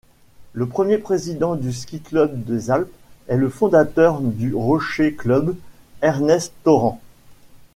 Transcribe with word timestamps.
Le 0.53 0.65
premier 0.65 0.97
président 0.97 1.53
du 1.53 1.71
ski-club 1.71 2.43
des 2.43 2.71
Alpes 2.71 2.91
est 3.27 3.37
le 3.37 3.49
fondateur 3.49 4.19
du 4.19 4.51
Rocher-Club, 4.55 5.55
Ernest 6.01 6.53
Thorant. 6.63 6.99